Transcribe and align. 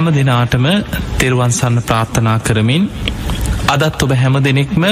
හැම 0.00 0.14
දෙනාටම 0.14 0.66
තෙරුවන්සන්න 1.18 1.74
ප්‍රාර්ථනා 1.82 2.36
කරමින් 2.40 2.84
අදත් 3.68 4.02
ඔබ 4.02 4.12
හැම 4.14 4.36
දෙනෙක්ම 4.38 4.84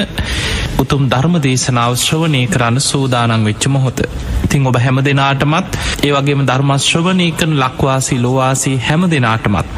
උතුම් 0.82 1.02
ධර්ම 1.06 1.36
දේශනාව 1.38 1.92
ශ්‍රවනය 1.96 2.42
කරන්න 2.46 2.76
සූදානං 2.82 3.46
වෙච්ච 3.46 3.64
මොහොත. 3.68 4.00
ඉතිං 4.44 4.66
ඔබ 4.66 4.76
හැම 4.76 4.98
දෙනාටමත් 5.00 5.78
ඒවගේම 6.02 6.42
ධර්මශ්‍රවනය 6.44 7.28
කරන 7.32 7.54
ලක්වාසි 7.56 8.18
ලොවාසී 8.18 8.76
හැම 8.80 9.02
දෙනාටමත්. 9.06 9.68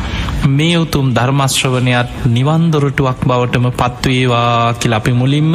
මේ 0.51 0.77
උතුම් 0.77 1.15
ධර්මශ්‍රවනයක් 1.15 2.11
නිවන්දොරටුවක් 2.29 3.21
බවටම 3.25 3.69
පත්වේවා 3.73 4.75
කියල 4.75 4.93
අපි 4.93 5.13
මුලින්ම 5.15 5.53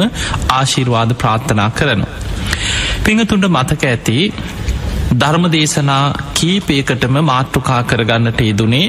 ආශිර්වාද 0.52 1.12
ප්‍රාර්ථනා 1.16 1.70
කරනවා. 1.72 2.14
පිඟතුන්ට 3.02 3.50
මතක 3.50 3.82
ඇති 3.86 4.18
ධර්ම 5.14 5.44
දේශනා 5.50 6.04
කීපයකටම 6.34 7.16
මාතෘකා 7.24 7.82
කරගන්නට 7.84 8.40
යෙදුනේ 8.42 8.86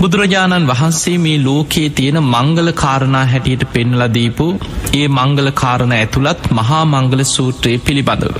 බුදුරජාණන් 0.00 0.66
වහන්සේ 0.66 1.14
මේ 1.18 1.38
ලෝකයේ 1.44 1.88
තියෙන 1.90 2.18
මංගල 2.24 2.68
කාරණා 2.74 3.22
හැටියට 3.24 3.62
පෙන්නලදීපු 3.72 4.46
ඒ 4.94 5.06
මංගල 5.10 5.48
කාරණ 5.52 5.94
ඇතුළත් 5.94 6.44
මහා 6.50 6.82
මංගල 6.84 7.22
සූත්‍රයේ 7.26 7.78
පිළිබඳව. 7.78 8.36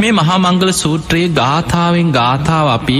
මේ 0.00 0.12
මහා 0.12 0.38
මංගල 0.38 0.70
සූත්‍රයේ 0.74 1.32
ගාථාවෙන් 1.32 2.12
ගාථාව 2.12 2.68
අපි 2.68 2.98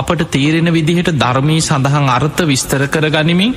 අපට 0.00 0.24
තේරෙන 0.30 0.72
විදිහට 0.72 1.12
ධර්මී 1.14 1.60
සඳහන් 1.60 2.08
අර්ථ 2.08 2.42
විස්තර 2.42 2.82
කර 2.86 3.06
ගනිමින් 3.08 3.54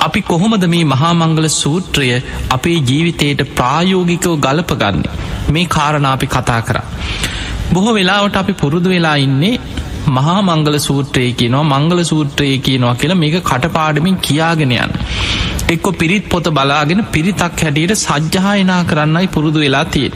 අපි 0.00 0.20
කොහොමද 0.22 0.66
මේ 0.66 0.84
මහාමංගල 0.86 1.48
සූත්‍රය 1.54 2.10
අපේ 2.50 2.78
ජීවිතයට 2.82 3.46
ප්‍රායෝගිකව 3.54 4.36
ගලපගන්නේ 4.40 5.16
මේ 5.50 5.66
කාරණාපි 5.68 6.26
කතා 6.26 6.60
කර. 6.62 6.78
බොහෝ 7.72 7.94
වෙලාවට 7.94 8.36
අපි 8.36 8.52
පුරුදු 8.54 8.88
වෙලා 8.88 9.16
ඉන්නේ 9.20 9.56
මහා 10.08 10.40
මංගල 10.42 10.76
සූත්‍රය 10.78 11.26
කියනවා 11.32 11.62
මංගල 11.64 12.00
සූත්‍රය 12.02 12.58
කියනවා 12.58 12.94
කියලා 12.94 13.16
මේක 13.16 13.36
කටපාඩමින් 13.42 14.16
කියාගෙනයන්. 14.16 14.92
එක්කො 15.68 15.92
පිරිත් 15.92 16.28
පොත 16.28 16.48
බලාගෙන 16.50 17.02
පිරිතක් 17.12 17.62
හැටියට 17.62 17.94
සජ්්‍යායනා 17.96 18.82
කරන්නයි 18.84 19.26
පුරුදු 19.26 19.60
වෙලා 19.60 19.84
තියෙන්. 19.84 20.14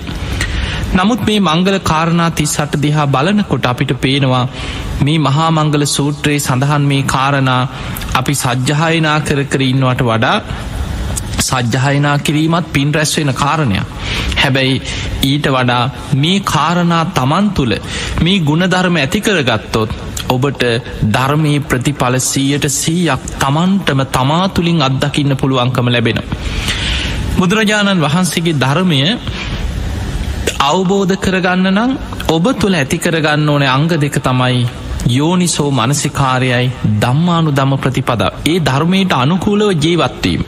නමුත් 0.95 1.21
මේ 1.27 1.41
මංගල 1.41 1.79
කාරණා 1.83 2.31
තිස්සට 2.31 2.75
දිහා 2.77 3.07
බලනකොට 3.07 3.67
අපිට 3.67 3.93
පේනවා 4.01 4.45
මේ 5.03 5.19
මහා 5.19 5.51
මංගල 5.51 5.85
සූත්‍රයේ 5.87 6.39
සඳහන් 6.39 6.85
මේ 6.85 7.03
කාරණා 7.07 7.63
අපි 8.15 8.35
සජ්්‍යහයනා 8.35 9.19
කර 9.21 9.43
කර 9.45 9.63
ඉන්නවට 9.63 10.03
වඩා 10.03 10.39
සජ්්‍යහයනා 11.51 12.17
කිරීමත් 12.21 12.73
පින් 12.73 12.95
රැස්වෙන 12.95 13.33
කාරණයක්. 13.35 13.87
හැබැයි 14.37 14.77
ඊට 15.25 15.47
වඩා 15.49 15.83
මේ 16.17 16.39
කාරණා 16.47 17.05
තමන් 17.13 17.51
තුළ 17.53 17.75
මේ 18.21 18.39
ගුණධර්ම 18.41 18.97
ඇතිකර 18.97 19.41
ගත්තොත් 19.43 19.91
ඔබට 20.29 20.63
ධර්මී 21.09 21.59
ප්‍රතිඵල 21.63 22.17
සීයට 22.23 22.67
සීයක් 22.73 23.23
තමන්ටම 23.39 24.03
තමා 24.09 24.45
තුළින් 24.51 24.83
අත්දකින්න 24.83 25.37
පුළුවන්කම 25.37 25.89
ලැබෙන. 25.89 26.21
බුදුරජාණන් 27.39 28.05
වහන්සේගේ 28.05 28.59
ධර්මය 28.59 29.01
අවබෝධ 30.63 31.15
කරගන්න 31.17 31.67
නම් 31.71 31.93
ඔබ 32.29 32.47
තුළ 32.55 32.75
ඇති 32.75 32.99
කරගන්න 32.99 33.49
ඕනේ 33.49 33.69
අංග 33.69 33.89
දෙක 33.97 34.17
තමයි 34.21 34.63
යෝනිසෝ 35.09 35.71
මනසිකාරයයි 35.71 36.67
දම්මානු 37.03 37.51
දම 37.53 37.73
ප්‍රතිපද 37.79 38.23
ඒ 38.47 38.59
ධර්මයට 38.61 39.13
අනුකූලව 39.15 39.71
ජීවත්වීම. 39.77 40.43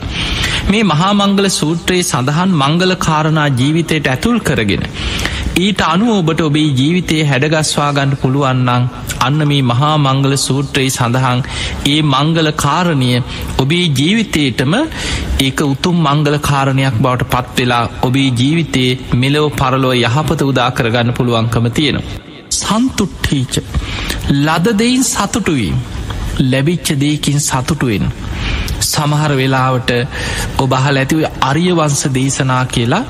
මේ 0.71 0.83
මහාමංගල 0.83 1.47
සූත්‍රයේ 1.51 2.03
සඳහන් 2.03 2.51
මංගල 2.55 2.93
කාරණා 2.97 3.47
ජීවිතයට 3.59 4.07
ඇතුල් 4.07 4.37
කරගෙන. 4.39 4.83
ඊට 5.57 5.81
අනු 5.83 6.05
ඔබට 6.13 6.41
ඔබේ 6.41 6.69
ජීවිතයේ 6.79 7.23
හැඩගස්වාගන්න 7.23 8.13
පුළුවන්නං 8.21 8.85
අන්න 9.19 9.39
මේ 9.43 9.61
මහා 9.63 9.93
මංගල 9.97 10.33
සූත්‍රයේ 10.37 10.93
සඳහන් 10.95 11.41
ඒ 11.85 11.99
මංගල 12.05 12.49
කාරණය 12.55 13.11
ඔබේ 13.57 13.85
ජීවිතයටම 13.99 14.73
ඒක 15.39 15.61
උතුම් 15.65 15.97
මංගල 16.07 16.37
කාරණයක් 16.41 16.97
බවට 16.97 17.31
පත්වෙලා 17.33 17.85
ඔබේ 18.01 18.29
ජීවිතයේ 18.41 18.99
මෙලෝ 19.15 19.47
පරලොව 19.53 19.95
යහපත 20.01 20.41
උදා 20.43 20.69
කරගන්න 20.71 21.13
පුළුවන්කම 21.13 21.67
තියෙනවා. 21.71 22.21
සන්තුට්ටීච 22.51 23.55
ලදදයින් 24.41 25.03
සතුටුවීම් 25.05 25.77
ලැබිච්ච 26.41 26.87
දේකින් 26.99 27.39
සතුටුවෙන් 27.41 28.05
සමහර 28.93 29.31
වෙලාවට 29.35 29.91
ඔබහල් 30.59 30.97
ඇතිව 30.97 31.21
අරියවංස 31.43 32.03
දේශනා 32.11 32.63
කියලා 32.67 33.03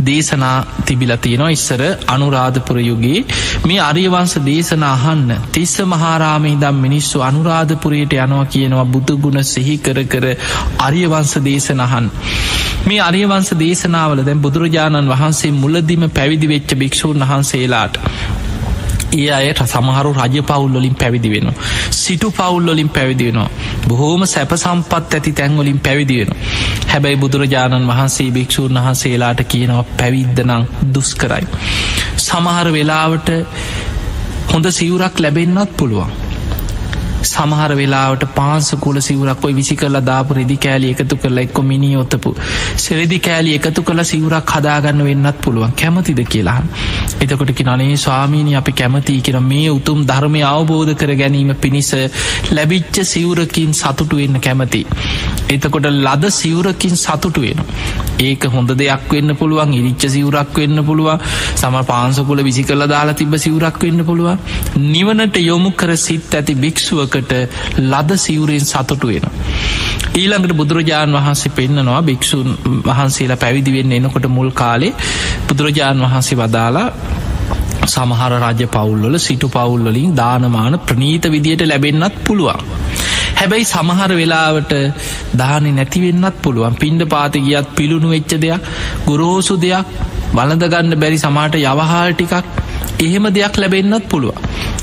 දේශනා 0.00 0.66
තිබිල 0.84 1.12
තියෙනවා. 1.16 1.50
ඉස්සර 1.50 1.82
අනුරාධපුර 2.08 2.78
යුගේ 2.80 3.24
මේ 3.64 3.80
අරියවංස 3.80 4.34
දේශන 4.42 4.84
අහන්න 4.84 5.34
තිස්ස 5.50 5.74
මහාරාමේ 5.86 6.54
දම් 6.56 6.78
මිනිස්සු 6.78 7.22
අනුරාධපුරයට 7.22 8.16
යනවා 8.18 8.46
කියනවා 8.46 8.86
බුදුගුණ 8.86 9.42
සිහි 9.44 9.76
කර 9.78 10.00
කර 10.06 10.26
අරියවංස 10.80 11.34
දේශනහන් 11.40 12.08
මේ 12.84 13.00
අරියවංස 13.00 13.50
දේශනාවල 13.56 14.24
දැන් 14.24 14.40
බුදුරජාණන් 14.40 15.12
වහන්සේ 15.12 15.52
මුලදිම 15.54 16.08
පැවිදි 16.10 16.48
වෙච්ච 16.48 16.74
භික්‍ෂූන් 16.76 17.24
වහන්සේලාට 17.24 18.00
ඒ 19.14 19.30
අයට 19.30 19.60
සමහරු 19.64 20.12
රජ 20.14 20.36
පවුල්ලොලින් 20.42 20.94
පැවිදි 20.94 21.30
වෙන. 21.30 21.48
සිටු 21.92 22.30
පවුල්ලොලින් 22.30 22.88
පැවිදි 22.88 23.26
වෙනවා. 23.26 23.50
බොහෝම 23.88 24.26
සැප 24.26 24.52
සම්පත් 24.56 25.14
ඇති 25.14 25.32
තැන්වලින් 25.32 25.80
පැවිදි 25.80 26.18
වෙන. 26.20 26.30
හැබැයි 26.88 27.16
බුදුරජාණන් 27.16 27.88
වහන්සේ 27.88 28.30
භික්‍ෂූන් 28.30 28.80
වහන්සේලාට 28.80 29.40
කියනවා 29.46 29.84
පැවිද්ධනං 29.96 30.68
දුස් 30.94 31.14
කරයි. 31.14 31.46
සමහර 32.18 32.72
වෙලාවට 32.72 33.30
හොඳ 34.52 34.66
සිවුරක් 34.72 35.18
ලැබෙන්න්නත් 35.18 35.76
පුළුවන්. 35.76 36.23
සමහර 37.24 37.72
වෙලාවට 37.74 38.24
පාන්සකුල 38.34 38.98
සිවරක් 39.00 39.44
ඔයි 39.44 39.54
විසි 39.54 39.76
කරලා 39.76 40.02
දාපු 40.02 40.34
රෙදි 40.34 40.56
කෑලි 40.58 40.90
එකතු 40.90 41.16
කරලා 41.16 41.44
එක්කො 41.44 41.62
මිනි 41.62 41.90
ඔත්තපු 41.96 42.34
සෙරදි 42.78 43.18
කෑලි 43.20 43.54
එකතු 43.54 43.82
කළ 43.82 44.04
සිවරක් 44.04 44.54
හදාගන්න 44.54 45.04
වෙන්නත් 45.04 45.40
පුළුවන්. 45.40 45.72
කැමතිද 45.74 46.20
කියලා 46.26 46.58
එතකොටකි 47.18 47.66
නනේ 47.66 47.96
ස්වාමීනි 47.98 48.56
අපි 48.56 48.72
කැමතියි 48.74 49.20
කියෙන 49.22 49.42
මේ 49.44 49.68
උතුම් 49.70 50.00
ධර්මය 50.04 50.42
අවබෝධ 50.44 50.94
කර 50.94 51.12
ගැනීම 51.14 51.52
පිණිස 51.56 51.90
ලැබිච්ච 52.50 53.02
සිවුරකින් 53.04 53.72
සතුටු 53.74 54.16
වෙන්න 54.16 54.40
කැමති. 54.40 54.82
එතකොට 55.48 55.88
ලද 55.96 56.32
සිවුරකින් 56.32 56.96
සතුටු 56.96 57.40
වෙන 57.40 57.62
ඒක 58.20 58.44
හොඳ 58.46 58.70
දෙයක් 58.74 59.08
වෙන්න 59.10 59.36
පුළුවන් 59.36 59.74
ඉරිච්ච 59.74 60.04
සිවුරක් 60.08 60.56
වෙන්න 60.56 60.84
පුළුවන්. 60.84 61.18
සම 61.54 61.76
පාන්සකුල 61.84 62.42
විසි 62.42 62.64
කළ 62.64 62.86
දාලා 62.86 63.14
තිබ 63.14 63.34
සිවුරක් 63.36 63.78
වෙන්න 63.80 64.04
පුළුවන්. 64.04 64.38
නිවනට 64.86 65.36
යොමු 65.42 65.72
කර 65.74 65.96
සිත් 65.98 66.34
ඇති 66.34 66.54
භික්ෂුවක 66.56 67.13
එතකොට 67.16 67.32
ලද 67.80 68.10
සිවුරෙන් 68.16 68.60
සතුටු 68.62 69.06
වෙන. 69.08 69.26
ඊළඟට 70.12 70.54
බුදුරජාණන් 70.54 71.16
වහන්සේ 71.16 71.52
පෙන්න්නනවා 71.52 72.02
භික්‍ෂූන් 72.02 72.50
වහන්සේලා 72.84 73.36
පැවිදිවෙන්න 73.36 73.94
එනකොට 73.94 74.26
මුල් 74.28 74.50
කාලේ 74.52 74.92
බුදුරජාණන් 75.46 76.04
වහන්සේ 76.04 76.38
වදාලා 76.38 76.88
සමහර 77.86 78.32
රජ 78.40 78.62
පවුල්වල 78.68 79.18
සිටු 79.18 79.48
පවුල්වලින් 79.48 80.14
දානමාන 80.14 80.78
ප්‍රනීත 80.80 81.26
විදියට 81.26 81.64
ලැබෙන්න්නත් 81.64 82.16
පුළුවන්. 82.24 82.64
හැබැයි 83.34 83.66
සමහර 83.66 84.10
වෙලාවට 84.12 84.74
දානෙ 85.34 85.70
නැතිවෙන්නත් 85.72 86.42
පුළුවන් 86.42 86.76
පින්ඩ 86.76 87.02
පාති 87.08 87.40
ගියත් 87.40 87.74
පිළුණු 87.76 88.10
වෙච්ච 88.10 88.34
දෙයක් 88.38 88.70
ගුරෝසු 89.06 89.56
දෙයක් 89.58 89.86
වලඳගන්න 90.32 90.94
බැරි 90.96 91.18
සමාට 91.18 91.56
යවහාල් 91.62 92.12
ටිකක් 92.12 92.63
එහෙම 93.04 93.26
දෙයක් 93.30 93.56
ලැබෙන්න්නත් 93.56 94.08
පුළුවන්. 94.08 94.38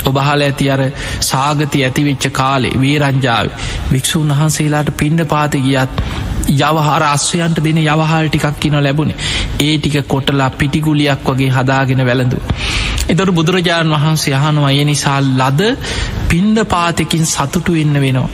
ඔබහල 0.06 0.42
ඇති 0.42 0.70
අර 0.70 0.82
සාගති 1.22 1.84
ඇතිවෙච්ච 1.84 2.28
කාලේ 2.32 2.76
වේරංජාව 2.78 3.48
වික්ෂූන් 3.92 4.34
වහන්සේලාට 4.34 4.92
පින්ඩ 4.98 5.26
පාති 5.28 5.62
ගියත් 5.62 6.04
යවහර 6.50 7.04
අස්වයන්ට 7.06 7.60
දෙන 7.60 7.80
යවහල් 7.80 8.28
ටිකක් 8.28 8.60
කියන 8.60 8.78
ලැබුණේ 8.80 9.18
ඒ 9.60 9.76
ටික 9.78 10.08
කොටලා 10.08 10.50
පිටිගුලියක් 10.52 11.28
වගේ 11.28 11.52
හදාගෙන 11.52 12.04
වැළඳු. 12.04 12.42
එතොට 13.08 13.32
බුදුරජාණන් 13.32 13.96
වහන්සේ 13.96 14.36
යහනවා 14.36 14.72
ඒ 14.74 14.86
නිසා 14.86 15.20
ලද 15.22 15.62
පින්ඩ 16.28 16.66
පාතකින් 16.68 17.26
සතුටු 17.28 17.74
වෙන්න 17.74 18.02
වෙනවා. 18.02 18.30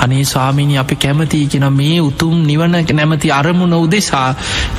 අනේ 0.00 0.24
ස්වාමිනි 0.24 0.78
අපි 0.78 0.96
කැමතියි 0.96 1.46
කියෙන 1.46 1.66
මේ 1.72 1.96
උතුම් 2.00 2.36
නිවන 2.42 2.76
නැමති 2.90 3.32
අරමුණ 3.32 3.74
උදෙසා 3.76 4.28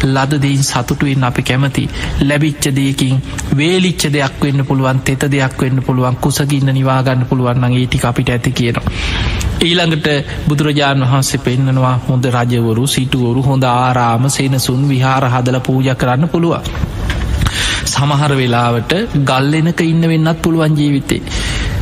ලදදයින් 0.06 0.64
සතුටුවෙන් 0.64 1.24
අපි 1.24 1.44
කැමති 1.44 1.84
ලැබිච්ච 2.24 2.66
දෙයකින් 2.72 3.22
වේලිච්ච 3.58 4.04
දෙයක් 4.10 4.42
වෙන්න 4.42 4.66
පුළුවන් 4.66 5.02
තෙත 5.02 5.26
දෙයක් 5.30 5.62
වෙන්න 5.62 5.84
පුළුවන් 5.84 6.18
කුසගින්න 6.18 6.74
නිවාගන්න 6.74 7.26
පුළුවන් 7.26 7.70
ඒටි 7.72 8.02
අපිට 8.04 8.30
ඇති 8.32 8.52
කියනවා. 8.54 8.86
ඊළඟට 9.62 10.08
බුදුරජාණන් 10.48 11.06
වහන්සේ 11.06 11.40
පෙන්න්නනවා 11.40 11.96
හොඳ 12.06 12.26
රජවරු 12.28 12.88
සිටුවරු 12.88 13.42
හොඳ 13.44 13.64
ආරාම 13.66 14.30
සේනසුන් 14.30 14.90
විහාර 14.90 15.26
හදල 15.28 15.60
පූජ 15.62 15.90
කරන්න 15.96 16.30
පුළුවන්. 16.30 16.64
සමහර 17.86 18.34
වෙලාවට 18.36 18.94
ගල්ලෙනක 19.24 19.82
ඉන්න 19.84 20.08
වෙන්නත් 20.08 20.42
පුළුවන් 20.42 20.78
ජීවිතේ. 20.78 21.22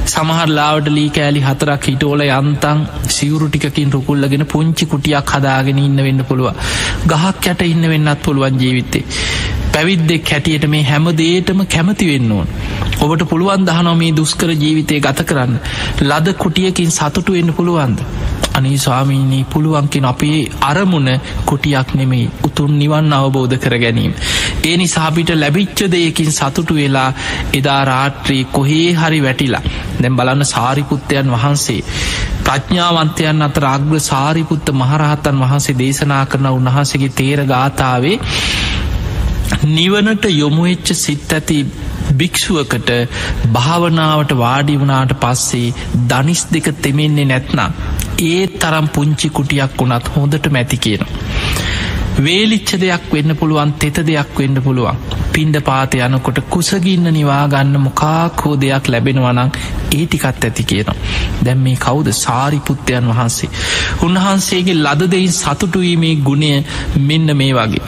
සමහරලාවට 0.10 0.88
ලී 0.90 1.10
කෑලි 1.10 1.42
හතරක් 1.42 1.84
හිටෝල 1.88 2.22
යන්තන් 2.28 2.80
සිවුරු 3.10 3.48
ටිකින් 3.50 3.92
රුකුල්ලගෙන 3.92 4.46
පුංචි 4.48 4.86
කුටියක් 4.86 5.34
හදාගෙන 5.34 5.80
ඉන්න 5.80 6.00
වෙන්න 6.00 6.24
පුළුව 6.24 6.70
ගහක් 7.08 7.52
යට 7.52 7.66
ඉන්න 7.66 7.90
වෙන්නත් 7.92 8.24
පුළුවන් 8.24 8.62
ජීවිත්තේ 8.62 9.04
පැවිද්දෙක් 9.72 10.30
හැටියට 10.30 10.68
මේ 10.68 10.84
හැම 10.84 11.06
දේටම 11.14 11.62
කැමති 11.68 12.08
වෙන්න 12.08 12.32
ඕන්. 12.32 12.48
ඔබට 13.00 13.24
පුළුවන් 13.26 13.66
දහනො 13.66 13.96
මේ 13.96 14.12
දුස්කර 14.14 14.52
ජීවිතය 14.56 15.00
ගත 15.00 15.26
කරන්න. 15.26 15.56
ලද 16.02 16.34
කුටියකින් 16.36 16.92
සතුටු 16.92 17.34
වෙන්න 17.34 17.54
පුළුවන්ද? 17.54 18.00
අනී 18.54 18.78
ස්වාමීනී 18.78 19.44
පුළුවන්කින් 19.46 20.06
අපේ 20.06 20.40
අරමුණ 20.62 21.10
කුටියක් 21.46 21.94
නෙමෙයි. 21.94 22.30
උතුන් 22.44 22.74
නිවන් 22.76 23.14
අවබෝධ 23.14 23.58
කර 23.58 23.78
ගැනීම. 23.78 24.14
ඒ 24.64 24.76
නිසාපිට 24.78 25.32
ලැබිච්ච 25.36 25.80
දෙයකින් 25.88 26.32
සතුටු 26.32 26.76
වෙලා 26.76 27.12
එදා 27.54 27.82
රාත්‍රී 27.86 28.44
කොහේ 28.48 28.90
හරි 28.96 29.22
වැටිලා. 29.22 29.64
දැම් 30.02 30.18
බලන්න 30.18 30.46
සාරිපුත්තයන් 30.46 31.32
වහන්සේ. 31.32 31.82
ප්‍රඥාවන්තයන් 32.42 33.42
අත 33.42 33.58
රාග්‍ර 33.60 34.00
සාරිපුත්ත 34.02 34.74
මහරහතන් 34.74 35.40
වහන්සේ 35.40 35.78
දේශනා 35.78 36.26
කරන 36.26 36.50
උන්වහන්සගේ 36.50 37.10
තේර 37.12 37.46
ගාථාවේ 37.46 38.18
නිවනට 39.68 40.26
යොමුවෙච්ච 40.32 40.92
සිත් 40.96 41.34
ඇති 41.34 41.58
භික්ෂුවකට 42.14 42.92
භාවනාවට 43.52 44.34
වාඩි 44.38 44.80
වුණාට 44.80 45.14
පස්සේ 45.20 45.74
දනිස් 46.10 46.44
දෙක 46.52 46.70
තෙමෙන්නේ 46.82 47.26
නැත්නම් 47.26 47.78
ඒ 48.24 48.42
තරම් 48.58 48.88
පුංචි 48.90 49.30
කුටියක් 49.30 49.78
වුණත් 49.78 50.12
හොඳට 50.16 50.52
මැති 50.52 50.78
කියන. 50.78 51.06
වේලිච්ච 52.20 52.72
දෙයක් 52.78 53.04
වෙන්න 53.12 53.36
පුළුවන් 53.36 53.72
තෙත 53.76 53.98
දෙයක් 54.04 54.32
වෙන්න 54.38 54.62
පුළුවන් 54.62 54.98
පින්ඩ 55.32 55.58
පාත 55.62 55.94
යනකොට 55.98 56.40
කුසගින්න 56.50 57.08
නිවාගන්න 57.10 57.76
මොකාක් 57.80 58.42
හෝ 58.42 58.56
දෙයක් 58.58 58.88
ලැබෙනවනං 58.88 59.52
ඒ 59.92 60.06
ටිකත් 60.06 60.26
ඇති 60.40 60.64
කියනවා. 60.64 60.96
දැම් 61.44 61.60
මේ 61.60 61.78
කවුද 61.78 62.10
සාරිපුත්තයන් 62.16 63.08
වහන්සේ. 63.10 63.50
උන්වහන්සේගේ 64.04 64.78
ලද 64.78 65.08
දෙයින් 65.08 65.34
සතුටුවීමේ 65.34 66.16
ගුණය 66.22 66.50
මෙන්න 67.04 67.36
මේ 67.36 67.54
වගේ. 67.54 67.84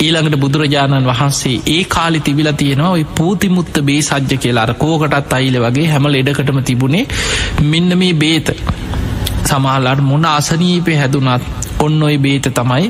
ඊළඟට 0.00 0.36
බුදුරජාණන් 0.36 1.08
වහන්සේ 1.08 1.56
ඒ 1.68 1.82
කාලි 1.86 2.20
තිබිල 2.20 2.52
තියෙනවා 2.54 2.90
ඔයි 2.90 3.06
පූතිමුත්ත 3.14 3.80
බේ 3.82 4.00
සජ්‍ය 4.02 4.36
කියලා 4.38 4.62
අර 4.62 4.74
කෝකටත් 4.76 5.32
අයිල 5.32 5.56
වගේ 5.60 5.88
හැම 5.88 6.06
ලෙඩකටම 6.08 6.60
තිබුණේ 6.64 7.08
මෙන්න 7.64 7.98
මේ 7.98 8.12
බේත. 8.16 8.52
සමහල්ලාට 9.44 10.02
මොන 10.02 10.24
අසනීපය 10.26 10.94
හැදුනත් 10.94 11.60
ඔන්න 11.80 12.02
ඔයි 12.02 12.18
බේත 12.18 12.46
තමයි 12.54 12.88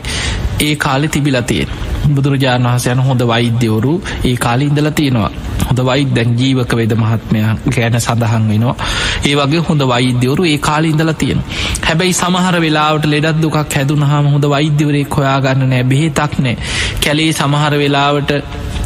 ඒ 0.60 0.74
කාලෙ 0.76 1.08
තිබිලතියෙන්. 1.08 1.70
බුදුරජාණන් 2.08 2.68
වහසයන 2.68 3.00
හොඳ 3.00 3.22
වෛද්‍යවරු 3.24 3.94
ඒ 4.24 4.36
කාලි 4.36 4.64
ඉඳල 4.66 4.90
තියෙනවා. 4.92 5.30
හොඳ 5.66 5.80
වයිත් 5.80 6.10
දැන් 6.14 6.30
ජීවක 6.38 6.72
වෙද 6.74 6.92
මහත්මය 6.94 7.42
ගෑන 7.68 7.98
සඳහන් 7.98 8.48
වෙනවා. 8.50 8.76
ඒ 9.24 9.34
වගේ 9.36 9.62
හොඳ 9.68 9.82
වෛද්‍යවරු 9.84 10.44
ඒ 10.44 10.58
කාලි 10.60 10.90
ඉඳල 10.90 11.12
තියෙන 11.14 11.40
හැබැයි 11.82 12.14
සමහර 12.14 12.56
වෙලාවට 12.60 13.06
ලෙඩත් 13.06 13.40
දුකක් 13.42 13.58
හැදුනහම 13.72 14.26
හොඳ 14.26 14.46
වෛද්‍යවරේ 14.46 15.04
කොයාගන්න 15.06 15.66
නෑ 15.66 15.84
බෙහෙතක් 15.84 16.38
නෑ. 16.38 16.56
කැලේ 17.02 17.30
සමහර 17.32 17.74
වෙලාවට 17.76 18.32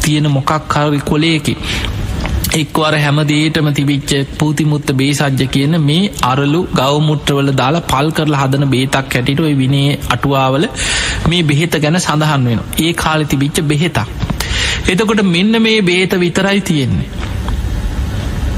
තියෙන 0.01 0.31
මොකක් 0.31 0.51
හරි 0.75 0.99
කොලේකි 1.01 1.55
එක්වර 2.55 2.93
හැමදේටම 2.97 3.67
තිබිච්ච 3.71 4.11
පූතිමුත්ත 4.37 4.89
බේසජ්‍ය 4.93 5.47
කියන 5.47 5.75
මේ 5.81 6.11
අරලු 6.23 6.61
ගවමුට්‍රවල 6.73 7.51
දාලා 7.53 7.85
පල් 7.85 8.09
කරලා 8.11 8.41
හදන 8.41 8.65
බේතක් 8.69 8.95
හැටිට 9.09 9.41
ඔයි 9.41 9.55
විනේ 9.55 9.89
අටුවාවල 10.09 10.65
මේ 11.25 11.43
බෙහෙත 11.43 11.75
ගැන 11.79 11.99
සඳහන් 11.99 12.47
වෙන 12.47 12.61
ඒ 12.79 12.91
කාලි 12.95 13.25
තිබිච්ච 13.25 13.61
බෙහෙතක්. 13.63 14.09
එතකොට 14.87 15.23
මෙන්න 15.27 15.61
මේ 15.61 15.79
බේත 15.83 16.13
විතරයි 16.17 16.61
තියෙන්නේ. 16.63 17.09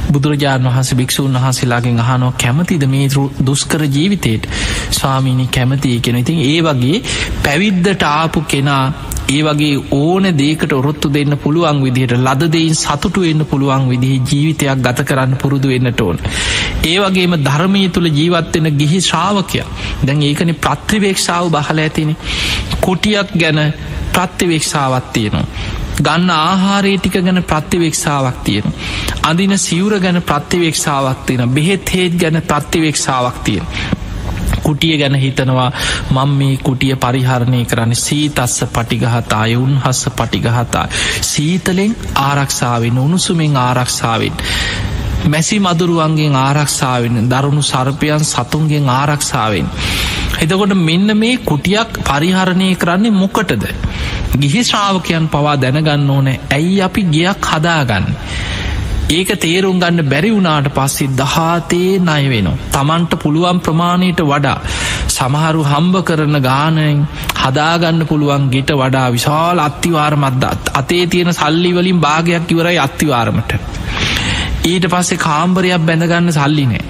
බුදුරජාණන් 0.09 0.69
වහස 0.69 0.93
භික්‍ෂූන් 0.95 1.35
වහන්සේලාගෙන් 1.35 1.99
අහනෝ 1.99 2.31
කැමතිද 2.37 2.83
මේ 2.87 3.07
දුස්කර 3.41 3.81
ජීවිතයට 3.89 4.49
ස්වාමීණි 4.91 5.47
කැමතිය 5.49 5.99
කෙන 6.01 6.17
ඉතින් 6.17 6.39
ඒ 6.45 6.59
වගේ 6.63 7.03
පැවිද්දට 7.43 8.03
ආපු 8.05 8.41
කෙනා 8.47 8.83
ඒ 9.27 9.41
වගේ 9.43 9.79
ඕන 9.93 10.25
දේකට 10.33 10.73
ඔරොත්තු 10.73 11.09
දෙන්න 11.09 11.33
පුළුවන් 11.37 11.79
විදිහට 11.81 12.13
ලද 12.17 12.43
දෙයින් 12.49 12.75
සතුටු 12.75 13.21
වෙන්න 13.21 13.45
පුළුවන් 13.45 13.89
විදිහි 13.89 14.21
ජීවිතයක් 14.23 14.79
ගත 14.79 15.05
කරන්න 15.05 15.33
පුරුදු 15.37 15.67
වෙන්නට 15.67 16.01
ඕන. 16.01 16.19
ඒ 16.83 16.97
වගේම 16.99 17.35
ධර්මය 17.39 17.81
තුළ 17.89 18.07
ජීවත්වෙන 18.11 18.69
ගිහි 18.73 19.01
ශ්‍රාවකය 19.01 19.63
දැන් 20.03 20.23
ඒකන 20.23 20.53
ප්‍රත්තිවේක්ෂාව 20.57 21.51
බහල 21.51 21.79
ඇතින 21.79 22.15
කුටියක් 22.79 23.35
ගැන 23.35 23.61
ප්‍රත්තිවේක්ෂාවත් 24.13 25.11
තියෙනවා. 25.13 25.45
ගන්න 25.99 26.29
ආහාරේ 26.31 26.97
ටික 26.97 27.19
ගැන 27.19 27.43
ප්‍රත්තිවේක්ෂාවක් 27.43 28.43
තියෙන. 28.43 28.73
අදින 29.23 29.59
සිවුර 29.59 29.99
ගැන 29.99 30.23
ප්‍රත්තිවේක්ෂාවක් 30.23 31.25
තියෙන 31.25 31.49
බෙහෙත් 31.51 31.89
හේත් 31.91 32.13
ගැන 32.15 32.41
ප්‍රත්තිවේක්ෂාවක් 32.43 33.37
තියෙන. 33.43 33.65
කුටිය 34.67 34.97
ගැන 34.97 35.15
හිතනවා. 35.17 35.69
මං 36.11 36.35
මේ 36.35 36.57
කුටිය 36.59 36.95
පරිහරණය 36.97 37.63
කරන්න 37.65 37.95
සීතස්ස 37.97 38.57
පටිගහතා 38.69 39.45
යුන් 39.47 39.73
හස්ස 39.79 40.11
පටිගහතා 40.11 40.85
සීතලෙන් 41.23 41.95
ආරක්ෂාවෙන් 42.17 42.99
උණුසුමෙන් 42.99 43.57
ආරක්ෂාවෙන් 43.59 44.45
මැසි 45.25 45.59
මදුරුවන්ගේ 45.59 46.29
ආරක්ෂාවෙන් 46.37 47.29
දරුණු 47.29 47.63
සර්පයන් 47.63 48.25
සතුන්ගෙන් 48.25 48.89
ආරක්ෂාවෙන්. 48.91 49.67
එතකොට 50.37 50.73
මෙන්න 50.79 51.17
මේ 51.17 51.37
කුටියක් 51.39 51.99
පරිහරණය 52.01 52.75
කරන්නේ 52.75 53.11
මොකටද? 53.13 53.63
ගිහි 54.35 54.61
ශ්‍රාවකයන් 54.63 55.25
පවා 55.29 55.55
දැනගන්න 55.57 56.09
ඕන 56.09 56.27
ඇයි 56.27 56.81
අපි 56.81 57.03
ගියක් 57.05 57.41
හදාගන්න? 57.47 58.05
ඒක 59.09 59.29
තේරුම් 59.37 59.77
ගන්න 59.79 60.03
බැරි 60.05 60.29
වුණාට 60.29 60.67
පස්සේ 60.69 61.11
දහතේ 61.13 61.99
නය 61.99 62.23
වෙනවා. 62.25 62.57
තමන්ට 62.73 63.13
පුළුවන් 63.15 63.59
ප්‍රමාණයට 63.59 64.21
වඩා 64.23 64.57
සමහරු 65.09 65.61
හම්බ 65.63 65.95
කරන 66.03 66.37
ගානයෙන් 66.41 67.05
හදාගන්න 67.37 68.01
පුළුවන් 68.05 68.49
ගෙට 68.49 68.73
වඩා 68.73 69.07
විශාල 69.09 69.59
අත්තිවාරමත්දත් 69.59 70.73
අතේ 70.73 71.05
තියෙන 71.07 71.31
සල්ලිවලින් 71.33 72.01
භාගයක් 72.01 72.51
ඉවරයි 72.51 72.77
අත්තිවාරමට. 72.79 73.51
ඊට 74.65 74.87
පස්සේ 74.87 75.17
කාම්බරයක් 75.19 75.81
බැඳගන්න 75.81 76.31
සල්ලිනෑ. 76.33 76.83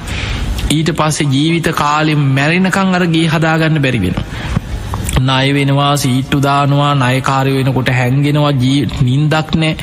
ඊට 0.71 0.89
පස්සේ 0.93 1.29
ජීවිත 1.29 1.69
කාලෙම් 1.75 2.23
මැරෙනකං 2.31 2.97
අරගේ 2.97 3.27
හදාගන්න 3.27 3.77
බැරිවෙන. 3.79 4.17
නය 5.21 5.47
වෙනවා 5.53 5.93
සීට්ටු 5.97 6.41
දානවා 6.41 6.93
නයකාරය 6.95 7.53
වෙනකොට 7.55 7.89
හැන්ගෙනවා 7.91 8.51
ජී 8.55 8.81
නින්දක් 9.03 9.55
නෑ 9.55 9.73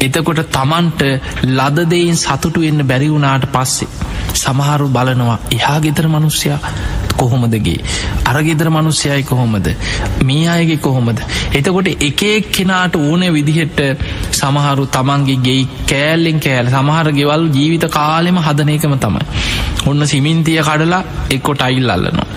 එතකොට 0.00 0.42
තමන්ට 0.50 1.02
ලදදයින් 1.50 2.16
සතුටු 2.16 2.60
වෙන්න 2.60 2.86
බැරි 2.86 3.10
වුණාට 3.10 3.46
පස්සේ. 3.52 3.90
සමහරු 4.34 4.88
බලනවා 4.88 5.38
එහා 5.52 5.78
ගෙතර 5.80 6.06
මනුස්්‍යයා 6.08 6.60
කොහොමදගේ 7.16 7.78
අරගෙදර 8.24 8.68
මනුස්්‍යයයි 8.70 9.22
කොහොමද? 9.22 9.68
මේ 10.24 10.48
අයගේ 10.48 10.78
කොහොමද? 10.78 11.20
එතකොට 11.54 11.88
එකෙක් 12.00 12.50
කෙනාට 12.50 12.96
ඕන 12.96 13.24
විදිහෙට 13.28 13.80
සමහරු 14.32 14.86
තමන්ගේ 14.88 15.38
ගෙයි 15.38 15.64
කෑල්ලෙන් 15.86 16.40
කෑල් 16.40 16.68
සමහර 16.68 17.12
ගෙවල් 17.12 17.44
ජීවිත 17.50 17.86
කාලෙම 17.90 18.38
හදන 18.38 18.70
එකම 18.70 18.96
තමයි. 18.98 19.24
ඔන්න 19.86 20.06
සිමින්තිය 20.06 20.60
කඩලා 20.62 21.02
එක්කොට 21.30 21.62
අයිල් 21.62 21.90
අල්ලනවා. 21.90 22.29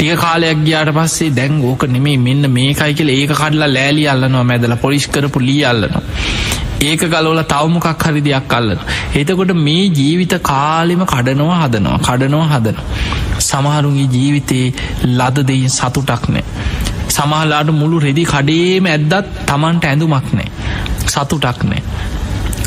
ටික 0.00 0.16
කාලයක් 0.18 0.60
ගියාට 0.64 0.90
පස්සේ 0.90 1.30
දැන් 1.30 1.56
ඕක 1.62 1.82
නෙමේ 1.86 2.16
මෙන්න 2.18 2.44
මේකයි 2.50 2.92
කියල 2.94 3.10
ඒක 3.10 3.32
කඩලා 3.34 3.66
ලෑලි 3.68 4.04
අල්ලනවා 4.08 4.44
මැදල 4.44 4.74
පොලිස්කරපු 4.76 5.40
ලී 5.40 5.64
අල්ලනවා 5.64 6.00
ඒක 6.82 7.02
ගලෝල 7.04 7.40
තවමොකක් 7.44 8.04
හරි 8.04 8.22
දෙයක් 8.22 8.52
අල්ලන. 8.52 8.78
එතකොට 9.14 9.52
මේ 9.56 9.82
ජීවිත 9.90 10.34
කාලෙම 10.42 11.02
කඩනවා 11.04 11.58
හදනවා 11.58 11.98
කඩනවා 11.98 12.46
හදන. 12.52 12.78
සමහරුගේ 13.40 14.06
ජීවිතයේ 14.08 14.72
ලද 15.10 15.44
දෙයින් 15.44 15.70
සතුටක් 15.70 16.24
නෑ. 16.28 16.44
සමහලාට 17.10 17.74
මුළු 17.74 18.00
රෙදි 18.00 18.24
කඩේම 18.24 18.88
ඇද්දත් 18.88 19.30
තමන්ට 19.46 19.84
ඇඳුමක් 19.84 20.32
නෑ. 20.32 20.48
සතුටක් 21.08 21.62
නෑ. 21.64 21.82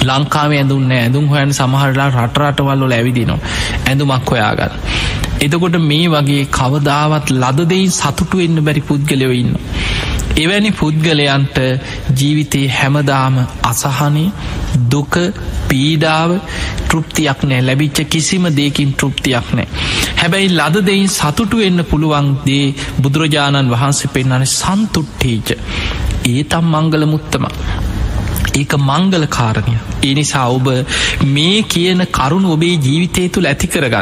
ලංකාව 0.03 0.51
ඇඳුන්න 0.53 0.91
ඇඳුම් 0.93 1.27
හොයන් 1.27 1.53
සමහරලා 1.53 2.09
රටරටවල්ලො 2.11 2.93
ඇවිදිනවා. 2.93 3.41
ඇඳුමක් 3.87 4.29
හොයාගන්න. 4.29 5.22
එතකොට 5.43 5.77
මේ 5.81 6.07
වගේ 6.07 6.43
කවදාවත් 6.51 7.27
ලද 7.33 7.59
දෙයින් 7.65 7.91
සතුටු 7.91 8.37
වෙන්න 8.37 8.65
බැරි 8.65 8.81
පුද්ගලයව 8.81 9.33
ඉන්න. 9.33 9.53
එවැනි 10.35 10.71
පුද්ගලයන්ට 10.71 11.57
ජීවිතයේ 12.19 12.69
හැමදාම 12.69 13.35
අසහනය 13.63 14.25
දුක 14.93 15.15
පීඩාව 15.69 16.31
තෘප්තියක් 16.89 17.41
නෑ 17.43 17.61
ලැබිච්ච 17.61 17.99
කිසිම 18.07 18.45
දෙකින් 18.51 18.93
තෘප්තියක් 18.93 19.49
නෑ. 19.53 19.67
හැබැයි 20.21 20.49
ලද 20.51 20.85
දෙයින් 20.89 21.09
සතුටු 21.09 21.57
වෙන්න 21.57 21.85
පුළුවන් 21.85 22.29
දේ 22.45 22.65
බුදුරජාණන් 23.01 23.73
වහන්සේ 23.73 24.13
පෙන්න්නන 24.13 24.47
සන්තුට්ටීච. 24.51 25.49
ඒතම් 26.25 26.65
මංගල 26.75 27.05
මුත්තම. 27.05 27.45
ඒක 28.53 28.73
මංගල 28.81 29.25
කාරණය. 29.27 29.75
එනිසා 30.03 30.47
ඔබ 30.49 30.67
මේ 31.27 31.61
කියන 31.63 32.01
කරුණු 32.11 32.53
ඔබේ 32.53 32.75
ජීවිතය 32.77 33.29
තුළ 33.29 33.45
ඇති 33.45 33.67
කරගන්න. 33.67 34.01